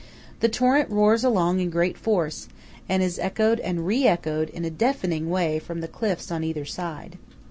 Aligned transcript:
The 0.39 0.49
torrent 0.49 0.89
roars 0.89 1.23
along 1.23 1.59
in 1.59 1.69
great 1.69 1.95
force, 1.95 2.47
and 2.89 3.03
is 3.03 3.19
echoed 3.19 3.59
and 3.59 3.85
re 3.85 4.07
echoed 4.07 4.49
in 4.49 4.65
a 4.65 4.71
deafening 4.71 5.29
way 5.29 5.59
from 5.59 5.79
the 5.81 5.87
cliffs 5.87 6.31
on 6.31 6.43
either 6.43 6.65
side. 6.65 7.19